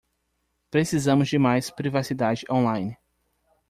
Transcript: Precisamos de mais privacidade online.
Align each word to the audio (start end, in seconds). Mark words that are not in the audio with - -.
Precisamos 0.71 1.29
de 1.29 1.37
mais 1.37 1.69
privacidade 1.69 2.43
online. 2.49 2.97